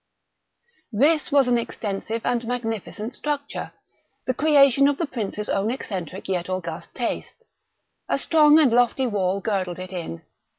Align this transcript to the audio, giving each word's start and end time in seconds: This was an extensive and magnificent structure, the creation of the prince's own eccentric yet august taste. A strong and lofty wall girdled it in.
This 0.91 1.31
was 1.31 1.47
an 1.47 1.59
extensive 1.59 2.25
and 2.25 2.43
magnificent 2.47 3.13
structure, 3.13 3.71
the 4.25 4.33
creation 4.33 4.87
of 4.87 4.97
the 4.97 5.05
prince's 5.05 5.47
own 5.47 5.69
eccentric 5.69 6.27
yet 6.27 6.49
august 6.49 6.95
taste. 6.95 7.45
A 8.09 8.17
strong 8.17 8.57
and 8.57 8.73
lofty 8.73 9.05
wall 9.05 9.41
girdled 9.41 9.77
it 9.77 9.93
in. 9.93 10.23